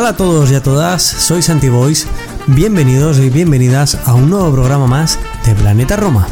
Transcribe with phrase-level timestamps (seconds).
[0.00, 2.06] Hola a todos y a todas, soy Santi Boys.
[2.46, 6.28] Bienvenidos y bienvenidas a un nuevo programa más de Planeta Roma.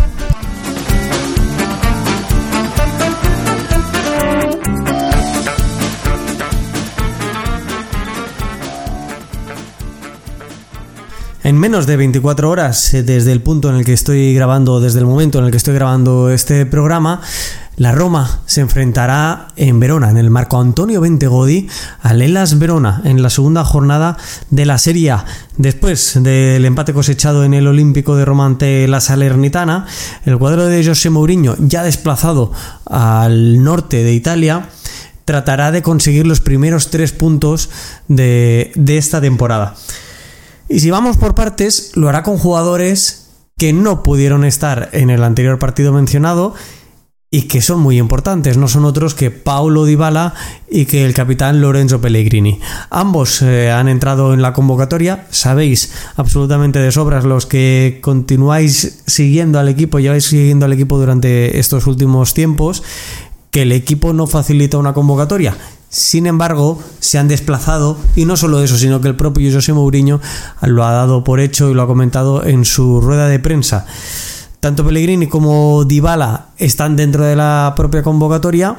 [11.42, 15.00] En menos de 24 horas, eh, desde el punto en el que estoy grabando, desde
[15.00, 17.20] el momento en el que estoy grabando este programa,
[17.76, 21.68] la Roma se enfrentará en Verona, en el Marco Antonio Bentegodi,
[22.02, 24.16] al Elas Verona, en la segunda jornada
[24.50, 25.24] de la Serie A.
[25.58, 29.86] Después del empate cosechado en el Olímpico de Roma ante la Salernitana,
[30.24, 32.50] el cuadro de José Mourinho, ya desplazado
[32.86, 34.70] al norte de Italia,
[35.26, 37.68] tratará de conseguir los primeros tres puntos
[38.08, 39.74] de, de esta temporada.
[40.68, 43.26] Y si vamos por partes, lo hará con jugadores
[43.58, 46.54] que no pudieron estar en el anterior partido mencionado
[47.30, 50.34] y que son muy importantes, no son otros que Paulo Dybala
[50.70, 52.60] y que el capitán Lorenzo Pellegrini.
[52.88, 59.58] Ambos eh, han entrado en la convocatoria, sabéis absolutamente de sobras los que continuáis siguiendo
[59.58, 62.84] al equipo, lleváis siguiendo al equipo durante estos últimos tiempos,
[63.50, 65.56] que el equipo no facilita una convocatoria.
[65.88, 70.20] Sin embargo, se han desplazado y no solo eso, sino que el propio José Mourinho
[70.62, 73.86] lo ha dado por hecho y lo ha comentado en su rueda de prensa.
[74.66, 78.74] Tanto Pellegrini como Dybala están dentro de la propia convocatoria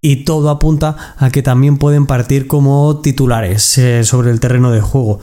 [0.00, 4.80] y todo apunta a que también pueden partir como titulares eh, sobre el terreno de
[4.80, 5.20] juego.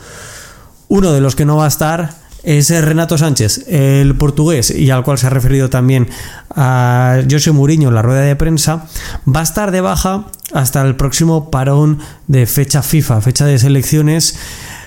[0.88, 2.12] Uno de los que no va a estar
[2.44, 6.08] es Renato Sánchez, el portugués, y al cual se ha referido también
[6.56, 8.88] a José Mourinho en la rueda de prensa,
[9.28, 14.40] va a estar de baja hasta el próximo parón de fecha FIFA, fecha de selecciones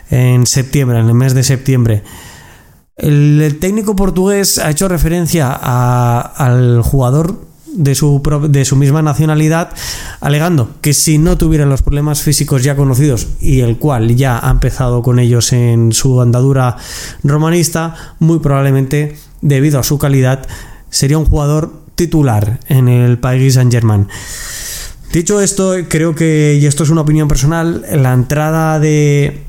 [0.09, 2.03] en septiembre, en el mes de septiembre.
[2.97, 7.41] El, técnico portugués ha hecho referencia al jugador
[7.75, 8.21] de su,
[8.51, 9.71] de su, misma nacionalidad,
[10.21, 14.51] alegando que si no tuvieran los problemas físicos ya conocidos y el cual ya ha
[14.51, 16.77] empezado con ellos en su andadura
[17.23, 20.47] romanista, muy probablemente, debido a su calidad,
[20.91, 24.07] sería un jugador titular en el Paris Saint-Germain.
[25.13, 29.43] Dicho esto, creo que, y esto es una opinión personal, la entrada de,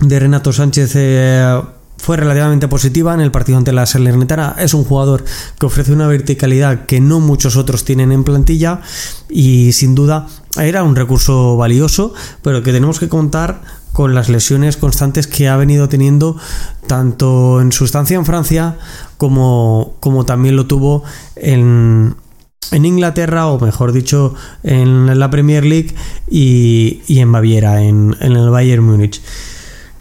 [0.00, 1.60] de Renato Sánchez eh,
[2.02, 4.56] fue relativamente positiva en el partido ante la Salernitana.
[4.58, 5.24] Es un jugador
[5.56, 8.80] que ofrece una verticalidad que no muchos otros tienen en plantilla
[9.30, 10.26] y sin duda
[10.60, 12.12] era un recurso valioso,
[12.42, 13.62] pero que tenemos que contar
[13.92, 16.36] con las lesiones constantes que ha venido teniendo
[16.88, 18.78] tanto en su estancia en Francia
[19.16, 21.04] como, como también lo tuvo
[21.36, 22.16] en,
[22.72, 25.94] en Inglaterra, o mejor dicho, en la Premier League
[26.28, 29.22] y, en Baviera, en, en el Bayern Múnich.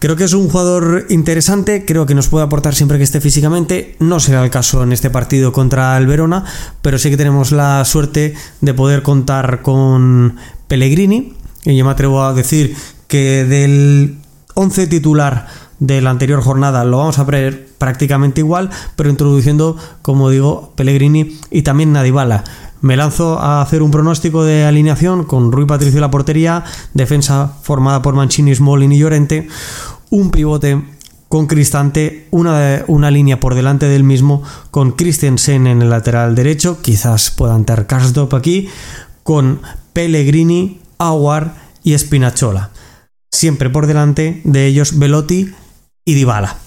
[0.02, 3.98] Creo que es un jugador interesante, creo que nos puede aportar siempre que esté físicamente.
[4.00, 6.44] No será el caso en este partido contra el Verona,
[6.82, 11.36] pero sí que tenemos la suerte de poder contar con Pellegrini.
[11.66, 12.76] Y yo me atrevo a decir
[13.08, 14.18] que del
[14.56, 15.46] 11 titular
[15.78, 21.40] de la anterior jornada lo vamos a ver prácticamente igual, pero introduciendo, como digo, Pellegrini
[21.52, 22.44] y también Nadibala.
[22.82, 27.54] Me lanzo a hacer un pronóstico de alineación con Rui Patricio en la portería, defensa
[27.62, 29.48] formada por Mancini, Smolin y Llorente,
[30.10, 30.82] un pivote
[31.30, 36.82] con Cristante, una, una línea por delante del mismo con Christensen en el lateral derecho,
[36.82, 38.68] quizás pueda entrar Karsdorp aquí,
[39.24, 39.62] con
[39.94, 42.72] Pellegrini, Aguar y Spinazzola.
[43.32, 45.54] Siempre por delante de ellos Velotti
[46.04, 46.58] y Dybala.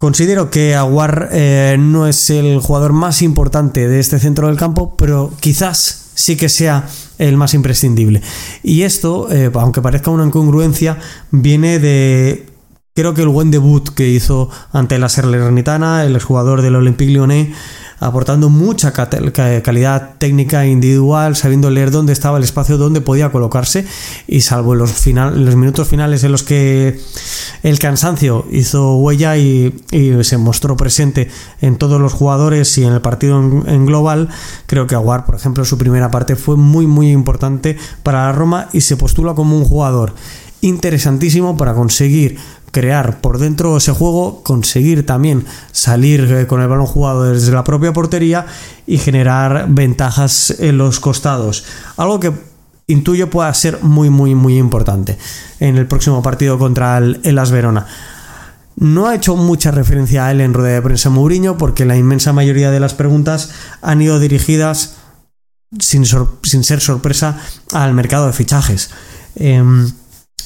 [0.00, 4.96] Considero que Aguar eh, no es el jugador más importante de este centro del campo,
[4.96, 6.88] pero quizás sí que sea
[7.18, 8.22] el más imprescindible.
[8.62, 10.96] Y esto, eh, aunque parezca una incongruencia,
[11.30, 12.46] viene de
[12.94, 17.54] creo que el buen debut que hizo ante la Serlernitana, el jugador del Olympique Lyonnais,
[18.00, 23.86] aportando mucha calidad técnica individual, sabiendo leer dónde estaba el espacio, dónde podía colocarse
[24.26, 26.98] y salvo los, los minutos finales en los que
[27.62, 29.74] el cansancio hizo huella y,
[30.22, 31.28] se mostró presente
[31.60, 34.28] en todos los jugadores y en el partido en, global,
[34.66, 38.68] creo que Aguar, por ejemplo, su primera parte fue muy muy importante para la Roma
[38.72, 40.14] y se postula como un jugador
[40.62, 42.38] interesantísimo para conseguir
[42.70, 47.64] crear por dentro ese juego, conseguir también salir eh, con el balón jugado desde la
[47.64, 48.46] propia portería
[48.86, 51.64] y generar ventajas en los costados.
[51.96, 52.32] Algo que
[52.86, 55.18] intuyo pueda ser muy, muy, muy importante
[55.60, 57.20] en el próximo partido contra el
[57.52, 57.86] Verona.
[58.76, 62.32] No ha hecho mucha referencia a él en rueda de prensa Mourinho porque la inmensa
[62.32, 63.50] mayoría de las preguntas
[63.82, 64.96] han ido dirigidas
[65.78, 67.38] sin, ser sorpresa
[67.72, 68.90] al mercado de fichajes.
[69.36, 69.92] Em,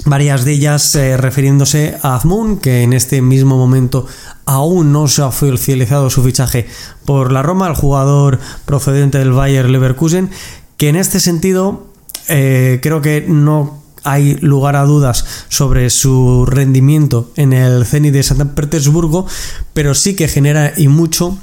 [0.05, 4.07] varias de ellas eh, refiriéndose a Azmoun, que en este mismo momento
[4.45, 6.67] aún no se ha oficializado su fichaje
[7.05, 10.31] por la Roma, el jugador procedente del Bayer Leverkusen,
[10.77, 11.87] que en este sentido
[12.29, 18.23] eh, creo que no hay lugar a dudas sobre su rendimiento en el Zenit de
[18.23, 19.27] San Petersburgo,
[19.73, 21.39] pero sí que genera y mucho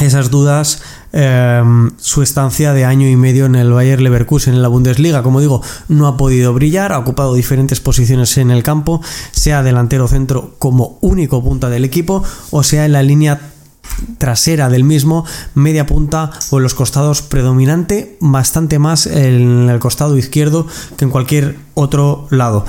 [0.00, 0.82] esas dudas
[1.12, 1.62] eh,
[1.96, 5.22] su estancia de año y medio en el Bayer Leverkusen en la Bundesliga.
[5.22, 9.02] Como digo, no ha podido brillar, ha ocupado diferentes posiciones en el campo,
[9.32, 13.40] sea delantero centro como único punta del equipo o sea en la línea
[14.18, 15.24] trasera del mismo,
[15.54, 20.66] media punta o en los costados predominante, bastante más en el costado izquierdo
[20.96, 22.64] que en cualquier otro lado.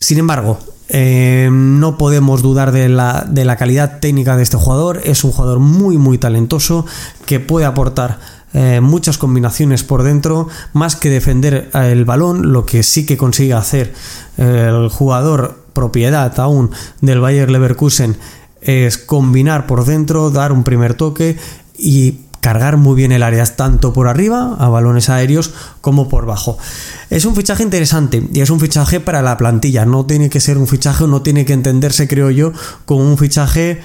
[0.00, 0.58] Sin embargo,
[0.94, 5.00] eh, no podemos dudar de la, de la, calidad técnica de este jugador.
[5.04, 6.84] Es un jugador muy, muy talentoso
[7.24, 8.18] que puede aportar
[8.52, 13.54] eh, muchas combinaciones por dentro, más que defender el balón, lo que sí que consigue
[13.54, 13.94] hacer
[14.36, 18.18] el jugador propiedad aún del Bayer Leverkusen
[18.60, 21.38] es combinar por dentro, dar un primer toque
[21.78, 26.58] y cargar muy bien el área, tanto por arriba, a balones aéreos, como por bajo.
[27.08, 29.86] Es un fichaje interesante y es un fichaje para la plantilla.
[29.86, 32.52] No tiene que ser un fichaje, no tiene que entenderse, creo yo,
[32.84, 33.80] como un fichaje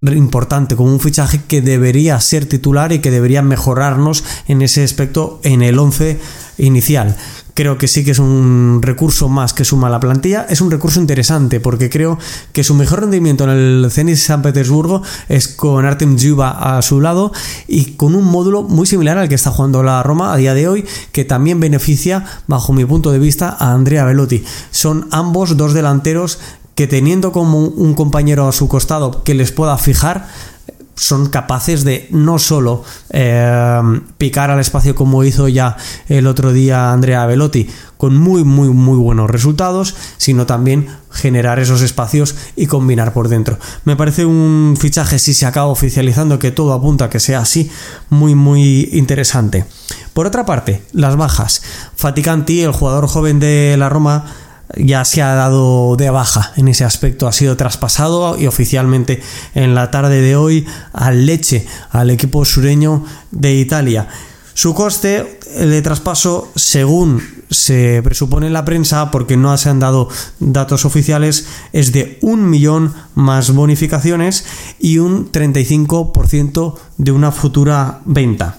[0.00, 5.40] importante, como un fichaje que debería ser titular y que debería mejorarnos en ese aspecto
[5.42, 6.20] en el 11
[6.58, 7.16] inicial
[7.56, 10.46] creo que sí que es un recurso más que suma la plantilla.
[10.48, 12.18] Es un recurso interesante porque creo
[12.52, 17.00] que su mejor rendimiento en el Zenit San Petersburgo es con Artem Dzyuba a su
[17.00, 17.32] lado
[17.66, 20.68] y con un módulo muy similar al que está jugando la Roma a día de
[20.68, 24.44] hoy, que también beneficia, bajo mi punto de vista, a Andrea Velotti.
[24.70, 26.38] Son ambos dos delanteros
[26.74, 30.28] que teniendo como un compañero a su costado que les pueda fijar,
[30.96, 35.76] son capaces de no solo eh, picar al espacio como hizo ya
[36.08, 41.82] el otro día Andrea Velotti con muy muy muy buenos resultados, sino también generar esos
[41.82, 43.58] espacios y combinar por dentro.
[43.84, 47.70] Me parece un fichaje si se acaba oficializando que todo apunta a que sea así,
[48.10, 49.66] muy muy interesante.
[50.12, 51.62] Por otra parte, las bajas.
[51.94, 54.24] Faticanti, el jugador joven de la Roma,
[54.74, 59.20] ya se ha dado de baja en ese aspecto, ha sido traspasado y oficialmente
[59.54, 64.08] en la tarde de hoy al Leche, al equipo sureño de Italia.
[64.54, 70.08] Su coste de traspaso, según se presupone en la prensa, porque no se han dado
[70.40, 74.46] datos oficiales, es de un millón más bonificaciones
[74.78, 78.58] y un 35% de una futura venta.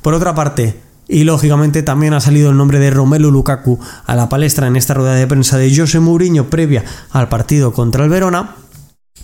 [0.00, 0.80] Por otra parte,
[1.12, 4.94] y lógicamente también ha salido el nombre de Romelu Lukaku a la palestra en esta
[4.94, 8.56] rueda de prensa de José Mourinho previa al partido contra el Verona,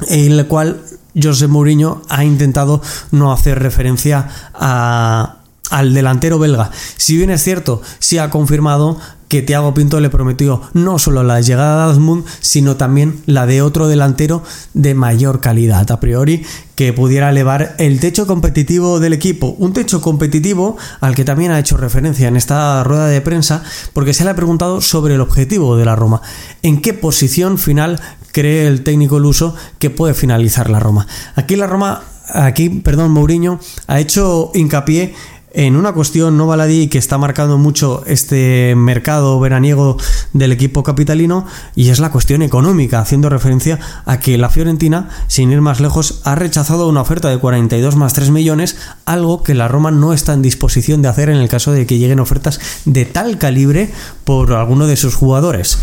[0.07, 0.83] en el cual
[1.21, 6.71] José Mourinho ha intentado no hacer referencia al delantero belga.
[6.99, 11.41] Si bien es cierto, sí ha confirmado que Thiago Pinto le prometió no solo la
[11.41, 14.43] llegada de Asmund, sino también la de otro delantero
[14.75, 16.45] de mayor calidad a priori
[16.75, 19.57] que pudiera elevar el techo competitivo del equipo.
[19.59, 23.63] Un techo competitivo al que también ha hecho referencia en esta rueda de prensa
[23.93, 26.23] porque se le ha preguntado sobre el objetivo de la Roma.
[26.63, 28.01] ¿En qué posición final
[28.33, 31.07] cree el técnico luso que puede finalizar la Roma?
[31.35, 35.15] Aquí la Roma, aquí, perdón, Mourinho ha hecho hincapié
[35.59, 39.97] en una cuestión no baladí que está marcando mucho este mercado veraniego
[40.33, 45.51] del equipo capitalino y es la cuestión económica, haciendo referencia a que la Fiorentina, sin
[45.51, 49.67] ir más lejos, ha rechazado una oferta de 42 más 3 millones, algo que la
[49.67, 53.05] Roma no está en disposición de hacer en el caso de que lleguen ofertas de
[53.05, 53.91] tal calibre
[54.23, 55.81] por alguno de sus jugadores.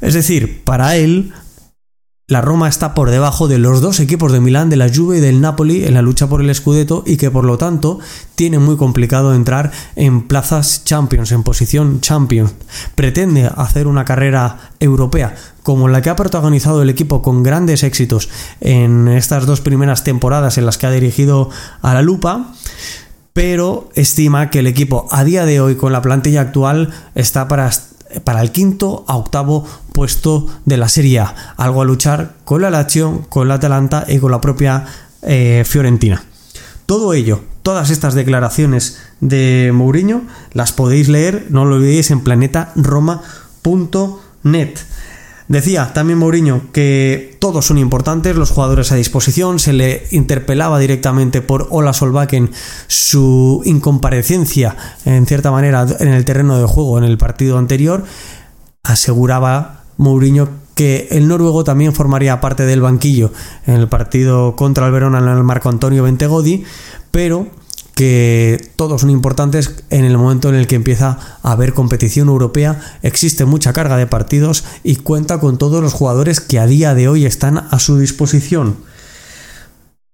[0.00, 1.34] Es decir, para él,
[2.30, 5.20] la Roma está por debajo de los dos equipos de Milán, de la Juve y
[5.20, 7.98] del Napoli en la lucha por el Scudetto y que por lo tanto
[8.36, 12.54] tiene muy complicado entrar en plazas Champions, en posición Champions.
[12.94, 15.34] Pretende hacer una carrera europea
[15.64, 18.28] como la que ha protagonizado el equipo con grandes éxitos
[18.60, 21.50] en estas dos primeras temporadas en las que ha dirigido
[21.82, 22.54] a la lupa
[23.32, 27.70] pero estima que el equipo a día de hoy con la plantilla actual está para
[28.24, 31.54] para el quinto a octavo puesto de la Serie A.
[31.56, 34.86] Algo a luchar con la Lazio, con la Atalanta y con la propia
[35.22, 36.22] eh, Fiorentina.
[36.86, 44.78] Todo ello, todas estas declaraciones de Mourinho las podéis leer, no lo olvidéis, en planetaroma.net.
[45.50, 51.42] Decía también Mourinho que todos son importantes, los jugadores a disposición, se le interpelaba directamente
[51.42, 52.52] por Ola Solbakken
[52.86, 58.04] su incomparecencia en cierta manera en el terreno de juego en el partido anterior,
[58.84, 63.32] aseguraba Mourinho que el noruego también formaría parte del banquillo
[63.66, 66.62] en el partido contra el Verona en el Marco Antonio Bentegodi,
[67.10, 67.48] pero
[67.94, 72.80] que todos son importantes en el momento en el que empieza a haber competición europea,
[73.02, 77.08] existe mucha carga de partidos y cuenta con todos los jugadores que a día de
[77.08, 78.76] hoy están a su disposición.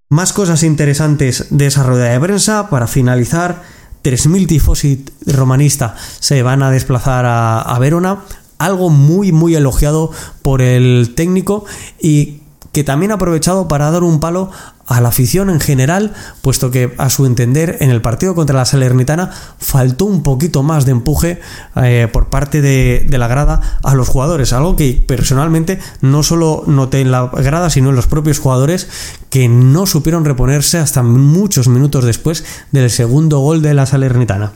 [0.09, 3.63] Más cosas interesantes de esa rueda de prensa para finalizar.
[4.05, 8.21] 3.000 tifosi romanista se van a desplazar a, a Verona,
[8.59, 11.65] algo muy muy elogiado por el técnico
[12.01, 12.43] y
[12.77, 14.51] que también ha aprovechado para dar un palo
[14.87, 18.67] a la afición en general, puesto que a su entender en el partido contra la
[18.67, 21.41] Salernitana faltó un poquito más de empuje
[21.77, 26.65] eh, por parte de, de, la grada a los jugadores, algo que personalmente no solo
[26.67, 28.89] noté en la grada, sino en los propios jugadores
[29.31, 34.53] que no supieron reponerse hasta muchos minutos después del segundo gol de la Salernitana.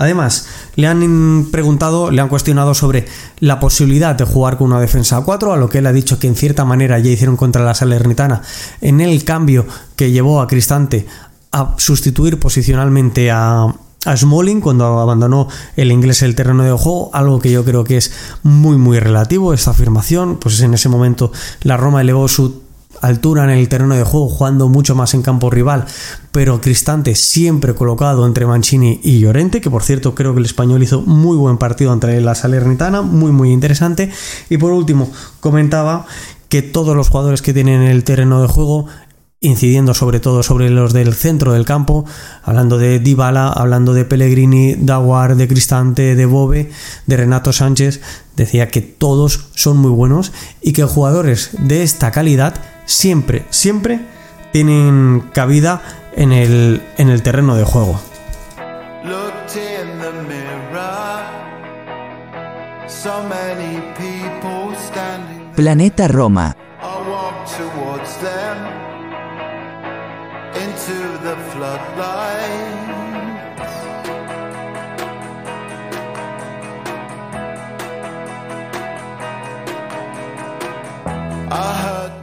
[0.00, 3.04] Además, le han preguntado, le han cuestionado sobre
[3.38, 6.18] la posibilidad de jugar con una defensa a 4, a lo que él ha dicho
[6.18, 8.40] que en cierta manera ya hicieron contra la Salernitana.
[8.80, 9.66] En el cambio
[9.96, 11.06] que llevó a Cristante
[11.52, 13.66] a sustituir posicionalmente a,
[14.06, 17.98] a Smalling cuando abandonó el inglés el terreno de juego, algo que yo creo que
[17.98, 18.10] es
[18.42, 21.30] muy muy relativo esta afirmación, pues en ese momento
[21.62, 22.69] la Roma elevó su
[23.00, 25.86] altura en el terreno de juego, jugando mucho más en campo rival,
[26.32, 30.82] pero Cristante siempre colocado entre Mancini y Llorente, que por cierto creo que el español
[30.82, 34.10] hizo muy buen partido entre la Salernitana, muy muy interesante.
[34.48, 36.06] Y por último, comentaba
[36.48, 38.86] que todos los jugadores que tienen el terreno de juego
[39.40, 42.04] incidiendo sobre todo sobre los del centro del campo,
[42.42, 46.70] hablando de Dybala, hablando de Pellegrini, Dawar, de Cristante, de Bobe,
[47.06, 48.02] de Renato Sánchez,
[48.36, 52.54] decía que todos son muy buenos y que jugadores de esta calidad
[52.84, 54.00] siempre, siempre
[54.52, 55.82] tienen cabida
[56.14, 57.98] en el, en el terreno de juego.
[65.56, 66.56] Planeta Roma.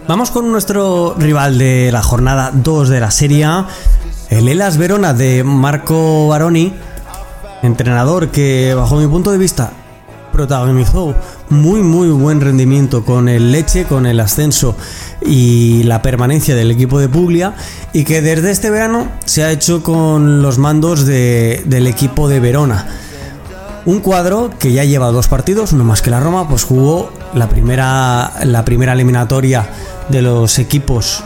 [0.07, 3.45] Vamos con nuestro rival de la jornada 2 de la serie
[4.29, 6.73] el Elas Verona de Marco Baroni,
[7.61, 9.71] entrenador que bajo mi punto de vista
[10.31, 11.15] protagonizó
[11.49, 14.75] muy muy buen rendimiento con el Leche, con el ascenso
[15.25, 17.53] y la permanencia del equipo de Puglia
[17.93, 22.39] y que desde este verano se ha hecho con los mandos de, del equipo de
[22.39, 22.87] Verona.
[23.85, 27.47] Un cuadro que ya lleva dos partidos, no más que la Roma, pues jugó la
[27.47, 29.65] primera, la primera eliminatoria
[30.09, 31.23] de los equipos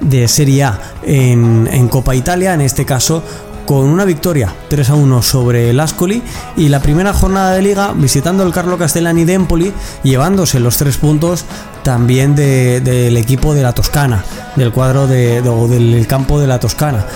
[0.00, 3.22] de Serie A en, Copa Italia, en este caso
[3.66, 6.22] con una victoria 3 a 1 sobre el Ascoli
[6.56, 10.96] y la primera jornada de liga visitando el Carlo Castellani de Empoli, llevándose los tres
[10.96, 11.44] puntos
[11.82, 14.24] también del equipo de la Toscana,
[14.56, 17.06] del cuadro de, del campo de la Toscana.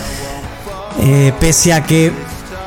[1.01, 2.13] Eh, pese a que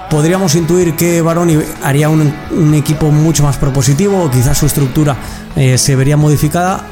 [0.10, 5.15] podríamos intuir que Baroni haría un, equipo mucho más propositivo, quizás su estructura
[5.55, 6.86] eh, se vería modificada,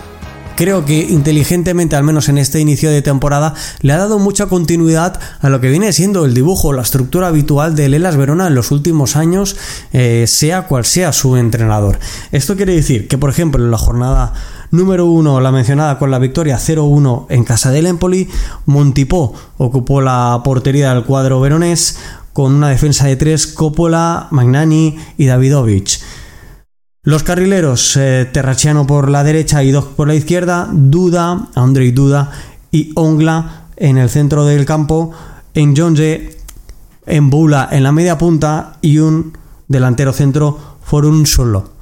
[0.56, 5.20] creo que inteligentemente, al menos en este inicio de temporada, le ha dado mucha continuidad
[5.42, 8.72] a lo que viene siendo el dibujo, la estructura habitual de Lelas Verona en los
[8.72, 9.56] últimos años,
[9.94, 12.00] eh, sea cual sea su entrenador.
[12.32, 14.34] Esto quiere decir que, por ejemplo, en la jornada
[14.72, 18.30] número 1, la mencionada con la victoria 0-1 en casa del Empoli,
[18.66, 21.98] Montipó ocupó la portería del cuadro veronés
[22.36, 26.02] con una defensa de tres Coppola, Magnani y Davidovich.
[27.06, 32.32] Los carrileros, eh, Terraciano por la derecha y Dog por la izquierda, Duda, Andrei Duda
[32.72, 35.12] y Ongla en el centro del campo,
[35.54, 36.36] en Jonge,
[37.06, 41.76] en Bula en la media punta y un delantero centro por un solo.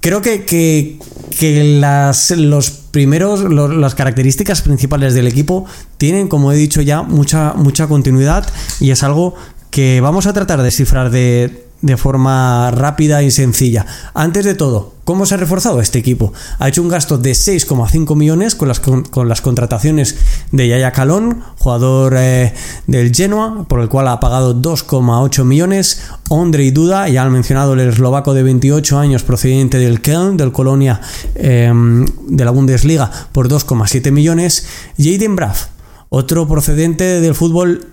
[0.00, 5.64] Creo que, que, las, los primeros, las características principales del equipo
[5.96, 8.44] tienen, como he dicho ya, mucha, mucha continuidad
[8.80, 9.36] y es algo
[9.70, 13.86] que vamos a tratar de descifrar de, de forma rápida y sencilla.
[14.14, 16.32] Antes de todo, ¿cómo se ha reforzado este equipo?
[16.58, 20.16] Ha hecho un gasto de 6,5 millones con las, con, las contrataciones
[20.50, 22.52] de Yaya Calón, jugador eh,
[22.86, 26.02] del Genoa, por el cual ha pagado 2,8 millones.
[26.30, 31.00] y Duda, ya han mencionado el eslovaco de 28 años procedente del Köln, del Colonia
[31.36, 34.66] em, de la Bundesliga, por 2,7 millones.
[34.98, 35.66] Jaden Braff,
[36.08, 37.86] otro procedente del fútbol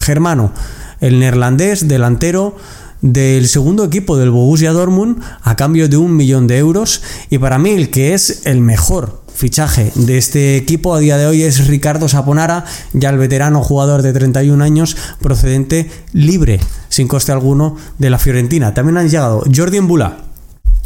[0.00, 0.52] germano,
[1.00, 2.56] el neerlandés, delantero
[3.00, 7.02] del segundo equipo del Borussia Dortmund a cambio de un millón de euros.
[7.30, 11.26] Y para mí el que es el mejor fichaje de este equipo a día de
[11.26, 17.30] hoy es Ricardo Saponara, ya el veterano jugador de 31 años procedente libre, sin coste
[17.30, 18.74] alguno, de la Fiorentina.
[18.74, 20.24] También han llegado Jordi Embula,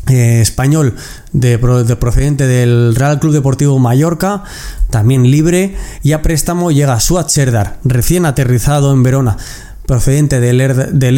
[0.08, 0.96] eh, español
[1.32, 4.42] de, procedente del Real Club Deportivo Mallorca,
[4.90, 9.38] también libre, y a préstamo llega Suat Serdar, recién aterrizado en Verona
[9.86, 10.60] procedente del,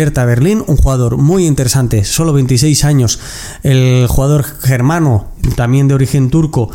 [0.00, 3.20] Hertha Berlín, un jugador muy interesante, solo 26 años,
[3.62, 6.70] el jugador germano, también de origen turco,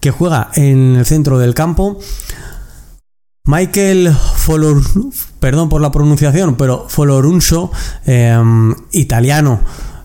[0.00, 1.98] que juega en el centro del campo.
[3.44, 4.82] Michael Folor,
[5.40, 7.72] perdón por la pronunciación, pero Folorunso,
[8.06, 9.60] em, italiano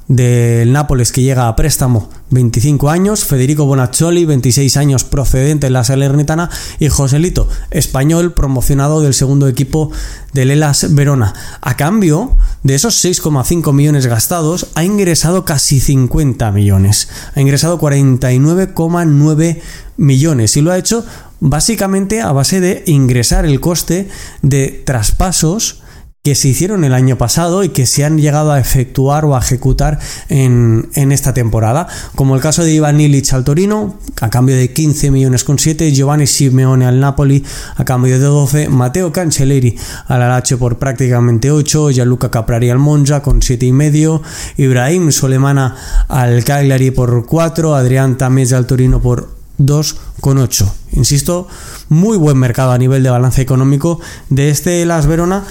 [0.08, 5.84] del Nápoles que llega a préstamo 25 años, Federico Bonaccioli 26 años procedente de la
[5.84, 6.50] Salernitana
[6.80, 9.92] y Joselito, español promocionado del segundo equipo
[10.34, 11.34] del Elas Verona.
[11.62, 19.62] A cambio de esos 6,5 millones gastados ha ingresado casi 50 millones, ha ingresado 49,9
[19.98, 21.06] millones y lo ha hecho
[21.40, 24.10] básicamente a base de ingresar el coste
[24.42, 25.82] de traspasos
[26.28, 29.40] que se hicieron el año pasado y que se han llegado a efectuar o a
[29.40, 34.74] ejecutar en, esta temporada, como el caso de Iván Illich al Torino, a cambio de
[34.74, 37.46] 15 millones con 7, Giovanni Simeone al Napoli
[37.78, 43.22] a cambio de 12, Mateo Cancelleri al Arache por prácticamente 8, Gianluca Caprari al Monza
[43.22, 44.22] con 7 y medio,
[44.58, 45.78] Ibrahim Solemana
[46.10, 49.30] al Cagliari por 4, Adrián Tamés al Torino por
[49.60, 50.70] 2,8.
[50.92, 51.48] Insisto,
[51.88, 55.46] muy buen mercado a nivel de balance económico de este Las Verona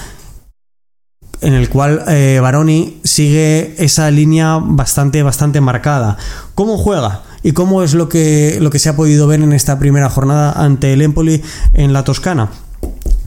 [1.41, 6.17] en el cual eh, Baroni sigue esa línea bastante, bastante marcada.
[6.55, 7.23] ¿Cómo juega?
[7.43, 10.51] ¿Y cómo es lo que, lo que se ha podido ver en esta primera jornada
[10.51, 11.41] ante el Empoli
[11.73, 12.49] en la Toscana?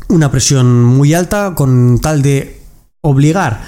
[0.08, 2.60] Una presión muy alta con tal de
[3.02, 3.62] obligar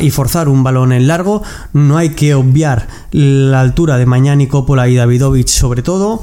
[0.00, 1.42] y forzar un balón en largo.
[1.72, 6.22] No hay que obviar la altura de Mañani, Coppola y Davidovich sobre todo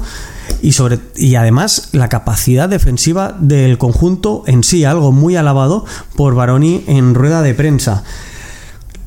[0.62, 5.84] y, además la capacidad defensiva del conjunto en sí, algo muy alabado
[6.16, 8.04] por Baroni en rueda de prensa.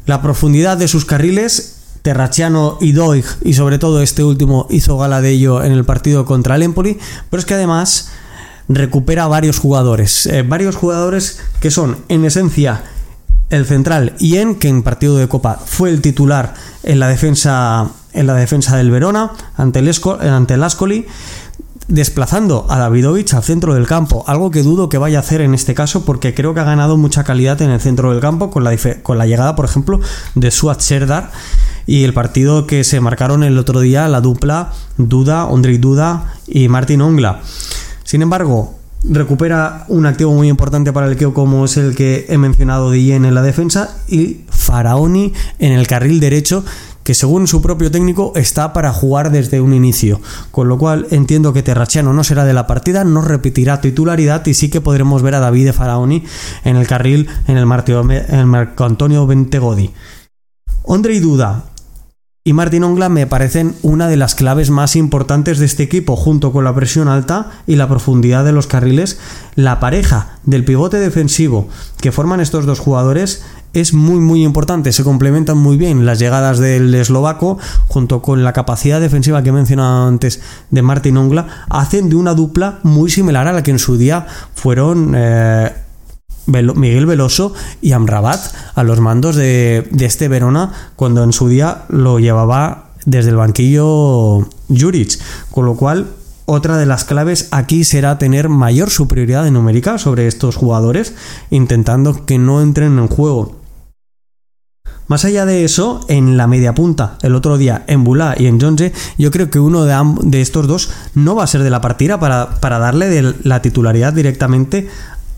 [0.05, 5.21] La profundidad de sus carriles Terraciano y Doig, y sobre todo este último hizo gala
[5.21, 6.97] de ello en el partido contra el pero
[7.39, 8.09] es que además
[8.67, 12.83] recupera varios jugadores, eh, varios jugadores que son en esencia
[13.51, 18.25] el central Ien, que en partido de Copa fue el titular en la defensa, en
[18.25, 21.05] la defensa del Verona ante el, ante el Ascoli,
[21.87, 25.53] desplazando a Davidovich al centro del campo, algo que dudo que vaya a hacer en
[25.53, 28.63] este caso porque creo que ha ganado mucha calidad en el centro del campo con
[28.63, 29.99] la, con la llegada, por ejemplo,
[30.33, 31.31] de Suat Serdar
[31.85, 36.69] y el partido que se marcaron el otro día, la dupla Duda, Ondrej Duda y
[36.69, 37.41] Martin Ongla.
[38.05, 42.37] Sin embargo, recupera un activo muy importante para el equipo como es el que he
[42.37, 46.63] mencionado de Ien en la defensa y Faraoni en el carril derecho
[47.03, 51.51] que según su propio técnico está para jugar desde un inicio, con lo cual entiendo
[51.51, 55.35] que Terraciano no será de la partida, no repetirá titularidad y sí que podremos ver
[55.35, 56.23] a David Faraoni
[56.63, 59.91] en el carril en el, Marco Antonio Bentegodi.
[60.83, 61.70] Ondre y Duda
[62.43, 66.51] y Martín Ongla me parecen una de las claves más importantes de este equipo, junto
[66.51, 69.19] con la presión alta y la profundidad de los carriles.
[69.53, 71.69] La pareja del pivote defensivo
[72.01, 76.57] que forman estos dos jugadores es muy muy importante, se complementan muy bien las llegadas
[76.57, 82.09] del eslovaco junto con la capacidad defensiva que he mencionado antes de Martín Ongla, hacen
[82.09, 84.25] de una dupla muy similar a la que en su día
[84.55, 85.71] fueron eh,
[86.47, 88.39] Miguel Veloso y Amrabat
[88.75, 94.47] a los mandos de, este Verona cuando en su día lo llevaba desde el banquillo
[94.69, 95.19] Juric.
[95.51, 96.07] Con lo cual,
[96.45, 101.13] otra de las claves aquí será tener mayor superioridad numérica sobre estos jugadores,
[101.49, 103.61] intentando que no entren en juego.
[105.07, 108.61] Más allá de eso, en la media punta, el otro día en Bula y en
[108.61, 111.81] Jonze, yo creo que uno de, de, estos dos no va a ser de la
[111.81, 114.87] partida para, para darle la titularidad directamente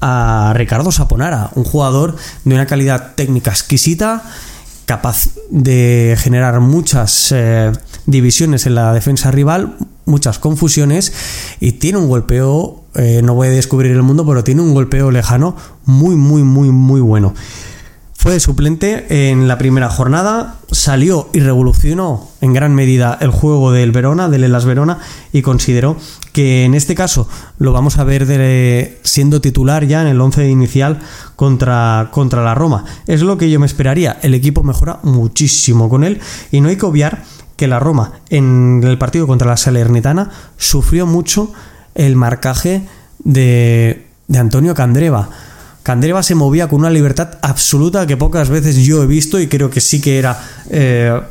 [0.06, 4.22] a Ricardo Saponara, un jugador de una calidad técnica exquisita,
[4.86, 7.72] capaz de generar muchas eh,
[8.06, 11.13] divisiones en la defensa rival, muchas confusiones
[11.62, 15.10] y tiene un golpeo, eh, no voy a descubrir el mundo, pero tiene un golpeo
[15.10, 17.34] lejano muy, muy, muy, muy bueno.
[18.24, 23.92] Fue suplente en la primera jornada, salió y revolucionó en gran medida el juego del
[23.92, 25.00] Verona, del Elas Verona,
[25.34, 25.98] y consideró
[26.32, 31.00] que en este caso lo vamos a ver siendo titular ya en el 11 inicial
[31.36, 32.86] contra, contra la Roma.
[33.08, 34.18] Es lo que yo me esperaría.
[34.22, 37.26] El equipo mejora muchísimo con él y no hay que obviar
[37.58, 41.52] que la Roma en el partido contra la Salernitana sufrió mucho
[41.94, 42.88] el marcaje
[43.20, 45.30] de, de Antonio Candreva
[45.84, 49.69] Candreva se movía con una libertad absoluta que pocas veces yo he visto y creo
[49.69, 50.39] que sí que era...
[50.69, 51.22] Eh,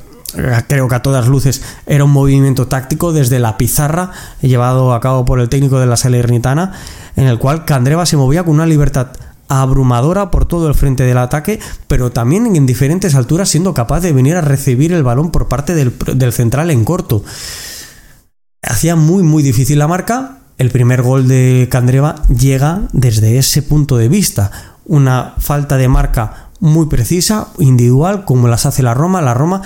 [0.67, 5.27] creo que a todas luces era un movimiento táctico desde la pizarra llevado a cabo
[5.27, 6.73] por el técnico de la Salernitana
[7.17, 9.09] en el cual Candreva se movía con una libertad
[9.49, 14.13] abrumadora por todo el frente del ataque, pero también en diferentes alturas siendo capaz de
[14.13, 17.23] venir a recibir el balón por parte del, del central en corto.
[18.63, 23.97] Hacía muy muy difícil la marca, el primer gol de Candreva llega desde ese punto
[23.97, 24.53] de vista.
[24.85, 29.21] Una falta de marca muy precisa, individual, como las hace la Roma.
[29.23, 29.63] La Roma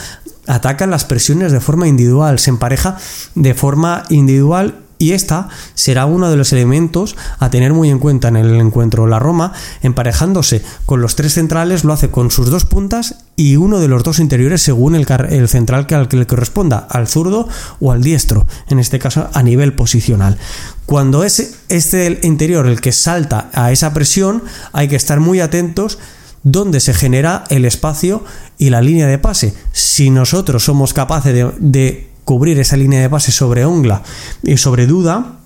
[0.47, 2.97] ataca las presiones de forma individual, se empareja
[3.35, 8.29] de forma individual y esta será uno de los elementos a tener muy en cuenta
[8.29, 9.07] en el encuentro.
[9.07, 13.79] La Roma, emparejándose con los tres centrales, lo hace con sus dos puntas y uno
[13.81, 15.07] de los dos interiores según el,
[15.49, 17.49] central que al que le corresponda, al zurdo
[17.81, 20.39] o al diestro, en este caso a nivel posicional.
[20.87, 25.99] Cuando es este interior el que salta a esa presión, hay que estar muy atentos
[26.45, 28.23] donde se genera el espacio
[28.57, 29.53] y la línea de pase.
[29.73, 34.03] Si nosotros somos capaces de cubrir esa línea de pase sobre Ongla
[34.45, 35.41] y sobre Duda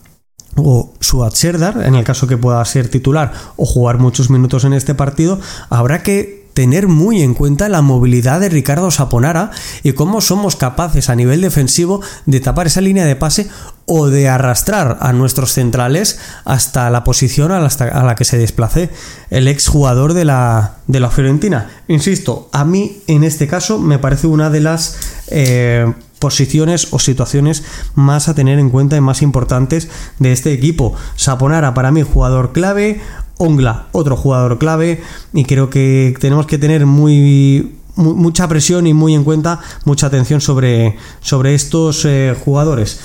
[0.57, 4.75] o Suat Serdar, en el caso que pueda ser titular o jugar muchos minutos en
[4.75, 9.51] este partido, habrá que tener muy en cuenta la movilidad de Ricardo Saponara
[9.83, 13.49] y cómo somos capaces a nivel defensivo de tapar esa línea de pase
[13.93, 18.89] o de arrastrar a nuestros centrales hasta la posición a la, que se desplace
[19.31, 21.69] el exjugador de la, de la Fiorentina.
[21.89, 24.97] Insisto, a mí en este caso me parece una de las...
[25.29, 30.95] Eh, posiciones o situaciones más a tener en cuenta y más importantes de este equipo.
[31.17, 33.01] Saponara para mí jugador clave,
[33.39, 39.15] Ongla otro jugador clave y creo que tenemos que tener muy, mucha presión y muy
[39.15, 43.01] en cuenta mucha atención sobre, sobre estos eh, jugadores.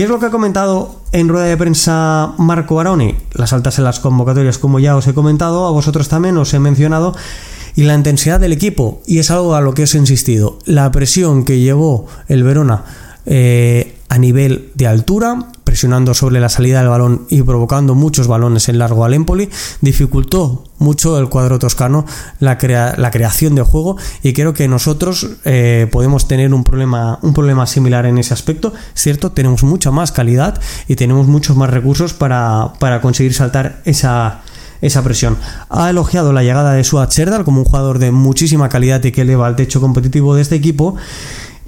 [0.00, 3.16] ¿Qué es lo que ha comentado en rueda de prensa Marco Baroni?
[3.34, 6.58] Las altas en las convocatorias, como ya os he comentado, a vosotros también os he
[6.58, 7.14] mencionado
[7.76, 10.90] y la intensidad del equipo, y es algo a lo que os he insistido, la
[10.90, 12.82] presión que llevó el Verona
[13.26, 18.68] eh, a nivel de altura, presionando sobre la salida del balón y provocando muchos balones
[18.68, 19.48] en largo al Empoli,
[19.80, 22.04] dificultó mucho el cuadro toscano
[22.40, 22.58] la,
[22.98, 27.68] la creación de juego y creo que nosotros eh, podemos tener un problema, un problema
[27.68, 28.72] similar en ese aspecto.
[28.94, 34.40] cierto, tenemos mucha más calidad y tenemos muchos más recursos para, para conseguir saltar esa,
[34.80, 35.36] esa presión.
[35.68, 39.20] Ha elogiado la llegada de Suat Serdal como un jugador de muchísima calidad y que
[39.20, 40.96] eleva el techo competitivo de este equipo.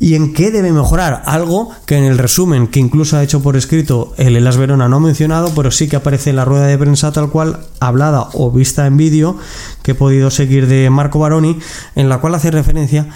[0.00, 1.22] ¿Y en qué debe mejorar?
[1.26, 4.96] Algo que en el resumen que incluso ha hecho por escrito el Elas Verona no
[4.96, 8.50] ha mencionado, pero sí que aparece en la rueda de prensa tal cual, hablada o
[8.50, 9.37] vista en vídeo,
[9.83, 11.59] que he podido seguir de Marco Baroni,
[11.94, 13.07] en la cual hace referencia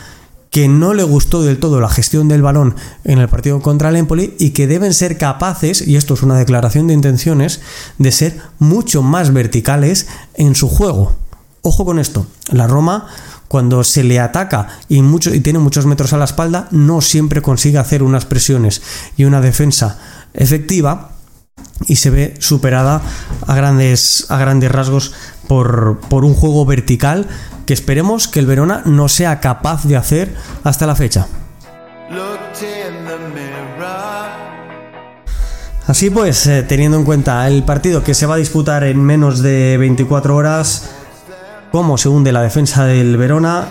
[0.50, 3.96] que no le gustó del todo la gestión del balón en el partido contra el
[3.96, 7.60] Empoli y que deben ser capaces, y esto es una declaración de intenciones,
[7.98, 11.14] de ser mucho más verticales en su juego.
[11.60, 13.06] Ojo con esto, la Roma
[13.48, 17.42] cuando se le ataca y, mucho, y tiene muchos metros a la espalda, no siempre
[17.42, 18.82] consigue hacer unas presiones
[19.16, 19.98] y una defensa
[20.34, 21.10] efectiva
[21.86, 23.02] y se ve superada
[23.46, 25.12] a grandes, a grandes rasgos
[25.48, 27.26] por, por un juego vertical
[27.66, 31.26] que esperemos que el Verona no sea capaz de hacer hasta la fecha.
[35.86, 39.40] Así pues, eh, teniendo en cuenta el partido que se va a disputar en menos
[39.40, 40.90] de 24 horas,
[41.76, 43.66] cómo se hunde la defensa del Verona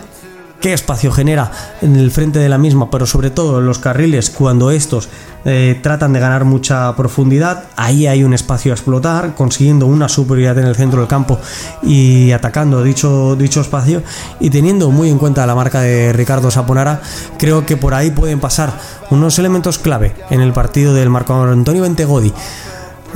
[0.62, 1.50] qué espacio genera
[1.82, 5.10] en el frente de la misma, pero sobre todo en los carriles cuando estos
[5.44, 10.60] eh, tratan de ganar mucha profundidad, ahí hay un espacio a explotar, consiguiendo una superioridad
[10.60, 11.40] en el centro del campo
[11.82, 14.04] y atacando dicho, dicho espacio.
[14.40, 17.02] Y teniendo muy en cuenta la marca de Ricardo Saponara,
[17.40, 18.72] creo que por ahí pueden pasar
[19.10, 22.32] unos elementos clave en el partido del Marco Antonio Ventegodi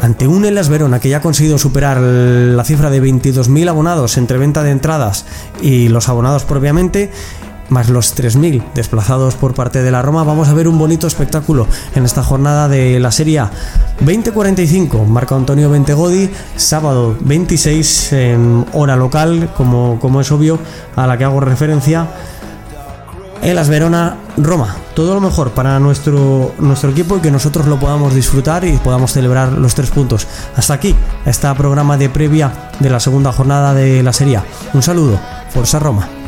[0.02, 4.38] ante un Elas Verona que ya ha conseguido superar la cifra de 22.000 abonados entre
[4.38, 5.26] venta de entradas
[5.62, 7.12] y los abonados propiamente,
[7.70, 11.68] más los 3.000 desplazados por parte de la Roma, vamos a ver un bonito espectáculo
[11.96, 13.52] en esta jornada de la Serie A.
[14.02, 20.60] 20.45, Marco Antonio Ventegodi, sábado 26 en hora local, como, como es obvio,
[20.96, 22.08] a la que hago referencia.
[23.42, 24.76] Elas Verona, Roma.
[24.96, 29.14] Todo lo mejor para nuestro, nuestro equipo y que nosotros lo podamos disfrutar y podamos
[29.14, 30.28] celebrar los tres puntos.
[30.56, 34.42] Hasta aquí, este programa de previa de la segunda jornada de la Serie.
[34.74, 35.20] Un saludo,
[35.52, 36.19] Forza Roma.